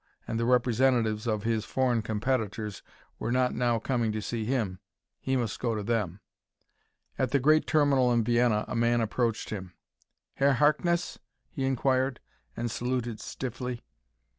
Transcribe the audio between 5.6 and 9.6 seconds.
to them. At the great terminal in Vienna a man approached